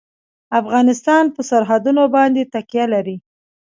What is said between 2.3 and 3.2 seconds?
تکیه لري.